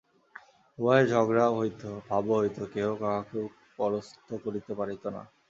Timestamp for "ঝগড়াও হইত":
1.07-1.81